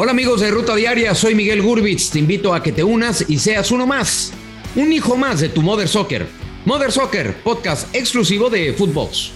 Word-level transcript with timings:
Hola 0.00 0.12
amigos 0.12 0.40
de 0.40 0.52
Ruta 0.52 0.76
Diaria, 0.76 1.12
soy 1.12 1.34
Miguel 1.34 1.60
Gurbitz. 1.60 2.10
Te 2.10 2.20
invito 2.20 2.54
a 2.54 2.62
que 2.62 2.70
te 2.70 2.84
unas 2.84 3.28
y 3.28 3.40
seas 3.40 3.72
uno 3.72 3.84
más, 3.84 4.32
un 4.76 4.92
hijo 4.92 5.16
más 5.16 5.40
de 5.40 5.48
tu 5.48 5.60
Mother 5.60 5.88
Soccer. 5.88 6.24
Mother 6.64 6.92
Soccer, 6.92 7.34
podcast 7.42 7.92
exclusivo 7.92 8.48
de 8.48 8.74
Footbox. 8.74 9.32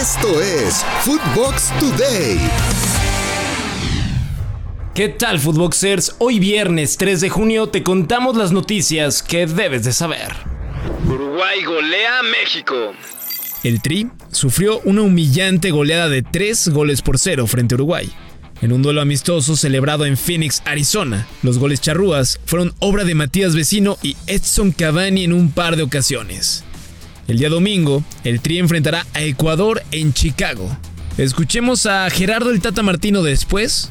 Esto 0.00 0.40
es 0.40 0.84
Footbox 1.00 1.72
Today. 1.80 2.38
¿Qué 4.94 5.08
tal, 5.08 5.40
Footboxers? 5.40 6.14
Hoy 6.20 6.38
viernes 6.38 6.96
3 6.96 7.20
de 7.20 7.30
junio 7.30 7.70
te 7.70 7.82
contamos 7.82 8.36
las 8.36 8.52
noticias 8.52 9.20
que 9.20 9.48
debes 9.48 9.82
de 9.82 9.92
saber. 9.92 10.32
Uruguay 11.08 11.64
golea 11.64 12.20
a 12.20 12.22
México. 12.22 12.92
El 13.64 13.82
Tri 13.82 14.10
sufrió 14.30 14.78
una 14.84 15.02
humillante 15.02 15.72
goleada 15.72 16.08
de 16.08 16.22
3 16.22 16.68
goles 16.68 17.02
por 17.02 17.18
0 17.18 17.48
frente 17.48 17.74
a 17.74 17.78
Uruguay. 17.78 18.12
En 18.62 18.72
un 18.72 18.82
duelo 18.82 19.00
amistoso 19.00 19.56
celebrado 19.56 20.04
en 20.04 20.18
Phoenix, 20.18 20.60
Arizona, 20.66 21.26
los 21.42 21.58
goles 21.58 21.80
charrúas 21.80 22.38
fueron 22.44 22.74
obra 22.78 23.04
de 23.04 23.14
Matías 23.14 23.54
Vecino 23.54 23.96
y 24.02 24.18
Edson 24.26 24.72
Cavani 24.72 25.24
en 25.24 25.32
un 25.32 25.50
par 25.50 25.76
de 25.76 25.82
ocasiones. 25.82 26.62
El 27.26 27.38
día 27.38 27.48
domingo, 27.48 28.02
el 28.22 28.42
Tri 28.42 28.58
enfrentará 28.58 29.06
a 29.14 29.22
Ecuador 29.22 29.82
en 29.92 30.12
Chicago. 30.12 30.68
Escuchemos 31.16 31.86
a 31.86 32.10
Gerardo 32.10 32.50
el 32.50 32.60
Tata 32.60 32.82
Martino 32.82 33.22
después 33.22 33.90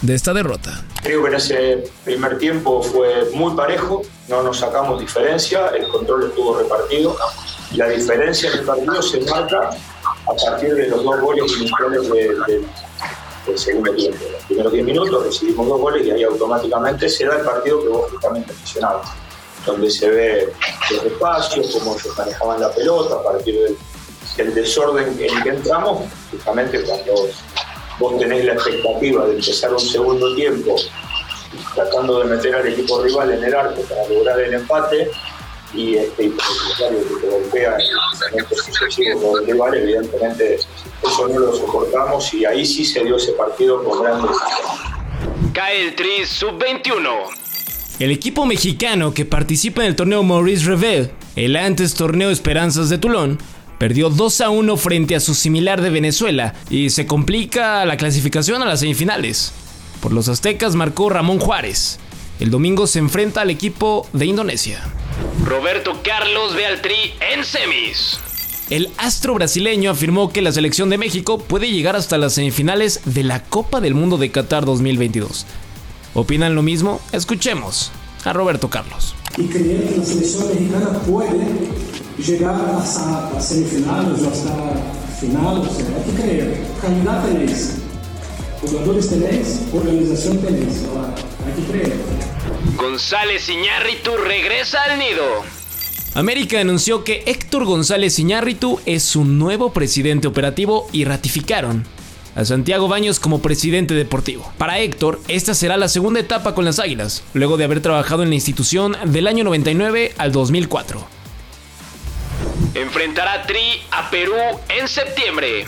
de 0.00 0.14
esta 0.14 0.32
derrota. 0.32 0.82
Creo 1.02 1.22
que 1.22 1.28
en 1.28 1.34
ese 1.34 1.84
primer 2.02 2.38
tiempo 2.38 2.82
fue 2.82 3.28
muy 3.34 3.54
parejo, 3.54 4.00
no 4.28 4.42
nos 4.42 4.60
sacamos 4.60 4.98
diferencia, 4.98 5.68
el 5.78 5.88
control 5.88 6.28
estuvo 6.28 6.58
repartido. 6.58 7.18
La 7.74 7.88
diferencia 7.88 8.50
en 8.50 8.60
el 8.60 8.64
partido 8.64 9.02
se 9.02 9.20
marca 9.22 9.70
a 10.26 10.34
partir 10.34 10.74
de 10.74 10.88
los 10.88 11.04
dos 11.04 11.20
goles 11.20 11.52
iniciales 11.58 12.08
de, 12.08 12.64
del 13.46 13.58
segundo 13.58 13.94
tiempo. 13.94 14.24
Los 14.32 14.44
primeros 14.44 14.72
10 14.72 14.84
minutos 14.84 15.24
recibimos 15.24 15.68
dos 15.68 15.80
goles 15.80 16.06
y 16.06 16.10
ahí 16.10 16.22
automáticamente 16.24 17.08
se 17.08 17.26
da 17.26 17.36
el 17.36 17.44
partido 17.44 17.82
que 17.82 17.88
vos 17.88 18.10
justamente 18.10 18.52
mencionabas, 18.52 19.08
donde 19.64 19.90
se 19.90 20.10
ve 20.10 20.52
los 20.90 21.04
espacios, 21.04 21.70
cómo 21.72 21.96
ellos 21.96 22.18
manejaban 22.18 22.60
la 22.60 22.70
pelota, 22.72 23.14
a 23.16 23.22
partir 23.22 23.54
del, 24.36 24.54
desorden 24.54 25.16
en 25.18 25.42
que 25.42 25.48
entramos, 25.48 26.02
justamente 26.30 26.82
cuando 26.82 27.28
vos 27.98 28.18
tenés 28.18 28.44
la 28.44 28.52
expectativa 28.54 29.26
de 29.26 29.36
empezar 29.36 29.72
un 29.72 29.80
segundo 29.80 30.34
tiempo 30.34 30.76
tratando 31.74 32.18
de 32.18 32.36
meter 32.36 32.54
al 32.54 32.66
equipo 32.66 33.02
rival 33.02 33.32
en 33.32 33.44
el 33.44 33.54
arco 33.54 33.80
para 33.82 34.06
lograr 34.08 34.40
el 34.40 34.54
empate, 34.54 35.10
y, 35.74 35.96
este, 35.96 36.24
y 36.24 36.28
por 36.30 36.44
el 36.92 37.04
que 37.04 37.14
te 37.20 37.28
golpea 37.28 37.76
en 37.78 38.30
momentos 38.30 38.58
sucesivos 38.64 39.22
los 39.22 39.46
rivales, 39.46 39.82
evidentemente 39.82 40.58
eso 41.08 41.28
no 41.28 41.38
lo 41.38 41.54
soportamos 41.54 42.32
y 42.34 42.44
ahí 42.44 42.64
sí 42.64 42.84
se 42.84 43.04
dio 43.04 43.16
ese 43.16 43.32
partido 43.32 43.82
con 43.84 44.02
grandes. 44.02 44.36
Cae 45.52 45.88
el 45.88 45.94
Tri 45.94 46.24
sub-21. 46.26 47.08
El 47.98 48.10
equipo 48.10 48.44
mexicano 48.44 49.14
que 49.14 49.24
participa 49.24 49.82
en 49.82 49.88
el 49.88 49.96
torneo 49.96 50.22
Maurice 50.22 50.66
Revel, 50.66 51.10
el 51.34 51.56
antes 51.56 51.94
torneo 51.94 52.30
Esperanzas 52.30 52.90
de 52.90 52.98
Toulon, 52.98 53.38
perdió 53.78 54.10
2 54.10 54.40
a 54.42 54.50
1 54.50 54.76
frente 54.76 55.16
a 55.16 55.20
su 55.20 55.34
similar 55.34 55.80
de 55.80 55.90
Venezuela 55.90 56.54
y 56.68 56.90
se 56.90 57.06
complica 57.06 57.84
la 57.86 57.96
clasificación 57.96 58.62
a 58.62 58.66
las 58.66 58.80
semifinales. 58.80 59.52
Por 60.00 60.12
los 60.12 60.28
aztecas 60.28 60.74
marcó 60.74 61.08
Ramón 61.08 61.38
Juárez. 61.38 61.98
El 62.38 62.50
domingo 62.50 62.86
se 62.86 62.98
enfrenta 62.98 63.40
al 63.40 63.50
equipo 63.50 64.06
de 64.12 64.26
Indonesia. 64.26 64.82
Roberto 65.44 66.00
Carlos 66.02 66.54
ve 66.54 66.66
al 66.66 66.82
Tri 66.82 67.14
en 67.32 67.44
semis. 67.44 68.20
El 68.68 68.90
astro 68.98 69.34
brasileño 69.34 69.92
afirmó 69.92 70.32
que 70.32 70.42
la 70.42 70.50
selección 70.50 70.90
de 70.90 70.98
México 70.98 71.38
puede 71.38 71.70
llegar 71.70 71.94
hasta 71.94 72.18
las 72.18 72.32
semifinales 72.32 73.00
de 73.04 73.22
la 73.22 73.44
Copa 73.44 73.80
del 73.80 73.94
Mundo 73.94 74.18
de 74.18 74.32
Qatar 74.32 74.64
2022. 74.64 75.46
¿Opinan 76.14 76.56
lo 76.56 76.62
mismo? 76.62 77.00
Escuchemos 77.12 77.92
a 78.24 78.32
Roberto 78.32 78.68
Carlos. 78.68 79.14
Y 79.38 79.44
creer 79.44 79.88
que 79.88 79.98
la 79.98 80.04
selección 80.04 80.48
mexicana 80.48 80.98
puede 81.06 81.46
llegar 82.18 82.56
hasta 82.76 83.30
las 83.34 83.48
semifinales 83.48 84.20
o 84.22 84.30
hasta 84.30 85.16
final, 85.20 85.58
o 85.58 85.72
sea, 85.72 85.86
hay 85.86 86.10
que 86.10 86.22
creer. 86.22 86.66
Calidad 86.82 87.24
tenéis, 87.24 87.74
jugadores 88.60 89.08
tenéis, 89.10 89.60
organización 89.72 90.38
tenéis, 90.38 90.82
hay 91.46 91.62
que 91.62 91.70
creer. 91.70 91.96
González 92.76 93.48
Iñárritu 93.48 94.10
regresa 94.16 94.82
al 94.82 94.98
nido. 94.98 95.55
América 96.16 96.58
anunció 96.58 97.04
que 97.04 97.24
Héctor 97.26 97.66
González 97.66 98.18
Iñárritu 98.18 98.80
es 98.86 99.02
su 99.02 99.26
nuevo 99.26 99.74
presidente 99.74 100.26
operativo 100.26 100.88
y 100.90 101.04
ratificaron 101.04 101.84
a 102.34 102.42
Santiago 102.46 102.88
Baños 102.88 103.20
como 103.20 103.42
presidente 103.42 103.92
deportivo. 103.92 104.50
Para 104.56 104.78
Héctor, 104.78 105.20
esta 105.28 105.52
será 105.52 105.76
la 105.76 105.88
segunda 105.88 106.18
etapa 106.18 106.54
con 106.54 106.64
las 106.64 106.78
Águilas, 106.78 107.22
luego 107.34 107.58
de 107.58 107.64
haber 107.64 107.82
trabajado 107.82 108.22
en 108.22 108.30
la 108.30 108.34
institución 108.34 108.96
del 109.04 109.26
año 109.26 109.44
99 109.44 110.14
al 110.16 110.32
2004. 110.32 111.06
Enfrentará 112.72 113.42
Tri 113.42 113.82
a 113.90 114.08
Perú 114.08 114.32
en 114.70 114.88
septiembre. 114.88 115.66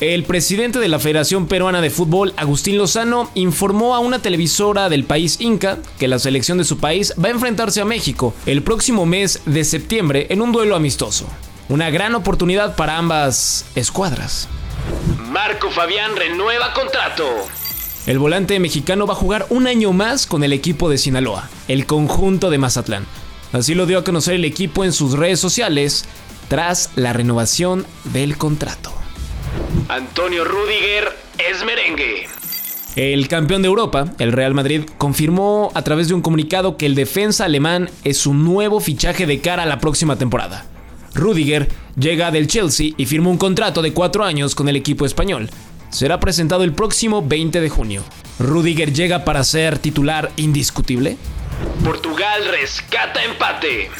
El 0.00 0.24
presidente 0.24 0.78
de 0.78 0.88
la 0.88 0.98
Federación 0.98 1.46
Peruana 1.46 1.82
de 1.82 1.90
Fútbol, 1.90 2.32
Agustín 2.38 2.78
Lozano, 2.78 3.30
informó 3.34 3.94
a 3.94 3.98
una 3.98 4.22
televisora 4.22 4.88
del 4.88 5.04
país 5.04 5.36
Inca 5.40 5.76
que 5.98 6.08
la 6.08 6.18
selección 6.18 6.56
de 6.56 6.64
su 6.64 6.78
país 6.78 7.12
va 7.22 7.28
a 7.28 7.32
enfrentarse 7.32 7.82
a 7.82 7.84
México 7.84 8.32
el 8.46 8.62
próximo 8.62 9.04
mes 9.04 9.42
de 9.44 9.62
septiembre 9.62 10.26
en 10.30 10.40
un 10.40 10.52
duelo 10.52 10.74
amistoso. 10.74 11.26
Una 11.68 11.90
gran 11.90 12.14
oportunidad 12.14 12.76
para 12.76 12.96
ambas 12.96 13.66
escuadras. 13.74 14.48
Marco 15.30 15.70
Fabián 15.70 16.16
renueva 16.16 16.72
contrato. 16.72 17.26
El 18.06 18.18
volante 18.18 18.58
mexicano 18.58 19.06
va 19.06 19.12
a 19.12 19.16
jugar 19.16 19.46
un 19.50 19.66
año 19.66 19.92
más 19.92 20.26
con 20.26 20.42
el 20.44 20.54
equipo 20.54 20.88
de 20.88 20.96
Sinaloa, 20.96 21.50
el 21.68 21.84
conjunto 21.84 22.48
de 22.48 22.56
Mazatlán. 22.56 23.04
Así 23.52 23.74
lo 23.74 23.84
dio 23.84 23.98
a 23.98 24.04
conocer 24.04 24.36
el 24.36 24.46
equipo 24.46 24.82
en 24.82 24.94
sus 24.94 25.12
redes 25.12 25.40
sociales 25.40 26.06
tras 26.48 26.88
la 26.96 27.12
renovación 27.12 27.84
del 28.04 28.38
contrato. 28.38 28.99
Antonio 29.90 30.44
Rudiger 30.44 31.08
es 31.36 31.64
merengue. 31.64 32.28
El 32.94 33.26
campeón 33.26 33.62
de 33.62 33.66
Europa, 33.66 34.04
el 34.20 34.30
Real 34.30 34.54
Madrid, 34.54 34.82
confirmó 34.98 35.72
a 35.74 35.82
través 35.82 36.06
de 36.06 36.14
un 36.14 36.22
comunicado 36.22 36.76
que 36.76 36.86
el 36.86 36.94
defensa 36.94 37.44
alemán 37.44 37.90
es 38.04 38.18
su 38.18 38.32
nuevo 38.32 38.78
fichaje 38.78 39.26
de 39.26 39.40
cara 39.40 39.64
a 39.64 39.66
la 39.66 39.80
próxima 39.80 40.14
temporada. 40.14 40.64
Rudiger 41.12 41.70
llega 41.98 42.30
del 42.30 42.46
Chelsea 42.46 42.92
y 42.96 43.06
firmó 43.06 43.30
un 43.30 43.36
contrato 43.36 43.82
de 43.82 43.92
cuatro 43.92 44.22
años 44.22 44.54
con 44.54 44.68
el 44.68 44.76
equipo 44.76 45.06
español. 45.06 45.50
Será 45.88 46.20
presentado 46.20 46.62
el 46.62 46.72
próximo 46.72 47.26
20 47.26 47.60
de 47.60 47.68
junio. 47.68 48.04
¿Rudiger 48.38 48.92
llega 48.92 49.24
para 49.24 49.42
ser 49.42 49.80
titular 49.80 50.30
indiscutible? 50.36 51.16
Portugal 51.84 52.42
rescata 52.48 53.24
empate. 53.24 53.90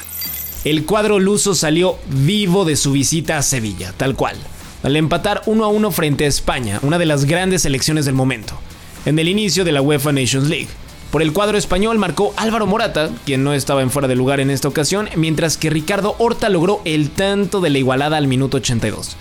El 0.63 0.85
cuadro 0.85 1.19
luso 1.19 1.57
salió 1.57 1.99
vivo 2.07 2.65
de 2.65 2.77
su 2.77 2.93
visita 2.93 3.39
a 3.39 3.43
Sevilla, 3.43 3.93
tal 3.97 4.15
cual 4.15 4.37
al 4.83 4.97
empatar 4.97 5.43
1 5.47 5.65
a 5.65 5.69
1 5.69 5.91
frente 5.91 6.25
a 6.25 6.29
España, 6.29 6.79
una 6.83 6.99
de 6.99 7.07
las 7.07 7.25
grandes 7.25 7.63
selecciones 7.63 8.05
del 8.05 8.15
momento, 8.15 8.59
en 9.05 9.19
el 9.19 9.29
inicio 9.29 9.65
de 9.65 9.73
la 9.73 9.83
UEFA 9.83 10.13
Nations 10.13 10.49
League. 10.49 10.69
Por 11.11 11.23
el 11.23 11.33
cuadro 11.33 11.59
español 11.59 11.99
marcó 11.99 12.33
Álvaro 12.37 12.67
Morata, 12.67 13.11
quien 13.27 13.43
no 13.43 13.53
estaba 13.53 13.83
en 13.83 13.91
fuera 13.91 14.07
de 14.07 14.15
lugar 14.15 14.39
en 14.39 14.51
esta 14.51 14.69
ocasión, 14.69 15.09
mientras 15.17 15.57
que 15.57 15.69
Ricardo 15.69 16.15
Horta 16.19 16.49
logró 16.49 16.81
el 16.85 17.11
tanto 17.11 17.61
de 17.61 17.71
la 17.71 17.79
igualada 17.79 18.17
al 18.17 18.29
minuto 18.29 18.59
82. 18.59 19.17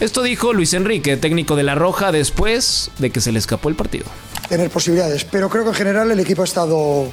Esto 0.00 0.22
dijo 0.22 0.52
Luis 0.52 0.74
Enrique, 0.74 1.16
técnico 1.16 1.56
de 1.56 1.64
La 1.64 1.74
Roja, 1.74 2.12
después 2.12 2.92
de 2.98 3.10
que 3.10 3.20
se 3.20 3.32
le 3.32 3.40
escapó 3.40 3.68
el 3.68 3.74
partido. 3.74 4.06
Tener 4.48 4.70
posibilidades, 4.70 5.24
pero 5.24 5.48
creo 5.48 5.64
que 5.64 5.70
en 5.70 5.74
general 5.74 6.10
el 6.12 6.20
equipo 6.20 6.42
ha 6.42 6.44
estado, 6.44 7.08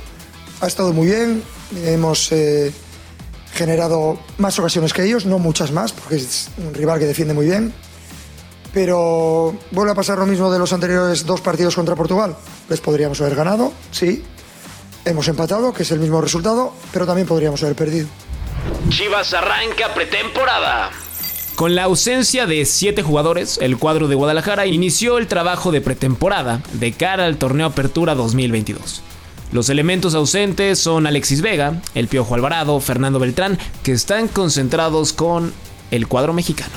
ha 0.62 0.68
estado 0.68 0.94
muy 0.94 1.08
bien. 1.08 1.42
Hemos 1.84 2.32
eh, 2.32 2.72
generado 3.56 4.20
más 4.38 4.60
ocasiones 4.60 4.94
que 4.94 5.04
ellos, 5.04 5.26
no 5.26 5.40
muchas 5.40 5.72
más, 5.72 5.94
porque 5.94 6.18
es 6.18 6.50
un 6.58 6.74
rival 6.74 7.00
que 7.00 7.06
defiende 7.06 7.34
muy 7.34 7.46
bien. 7.46 7.74
Pero 8.74 9.56
vuelve 9.72 9.94
a 9.94 9.96
pasar 9.96 10.18
lo 10.18 10.26
mismo 10.26 10.52
de 10.52 10.60
los 10.60 10.74
anteriores 10.74 11.26
dos 11.26 11.40
partidos 11.40 11.76
contra 11.76 11.96
Portugal. 11.96 12.36
Les 12.70 12.82
podríamos 12.82 13.20
haber 13.22 13.36
ganado, 13.36 13.72
sí. 13.92 14.24
Hemos 15.06 15.28
empatado, 15.30 15.74
que 15.74 15.84
es 15.84 15.92
el 15.92 16.00
mismo 16.00 16.20
resultado, 16.20 16.74
pero 16.92 17.06
también 17.06 17.28
podríamos 17.28 17.64
haber 17.64 17.76
perdido. 17.76 18.08
Chivas 18.90 19.34
arranca 19.34 19.94
pretemporada. 19.94 20.92
Con 21.56 21.74
la 21.74 21.84
ausencia 21.84 22.46
de 22.48 22.66
siete 22.66 23.02
jugadores, 23.02 23.60
el 23.62 23.78
cuadro 23.78 24.10
de 24.10 24.16
Guadalajara 24.16 24.66
inició 24.66 25.18
el 25.18 25.28
trabajo 25.28 25.72
de 25.72 25.80
pretemporada 25.80 26.62
de 26.74 26.92
cara 26.92 27.26
al 27.26 27.38
torneo 27.38 27.68
Apertura 27.68 28.14
2022. 28.14 29.02
Los 29.56 29.70
elementos 29.70 30.16
ausentes 30.16 30.80
son 30.80 31.08
Alexis 31.08 31.42
Vega, 31.42 31.82
el 31.94 32.10
Piojo 32.10 32.36
Alvarado, 32.36 32.78
Fernando 32.82 33.20
Beltrán, 33.20 33.58
que 33.84 33.94
están 33.94 34.28
concentrados 34.28 35.14
con 35.14 35.54
el 35.92 36.10
cuadro 36.10 36.34
mexicano. 36.34 36.74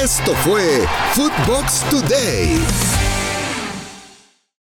Esto 0.00 0.32
fue 0.44 0.86
Footbox 1.14 1.80
Today. 1.90 2.60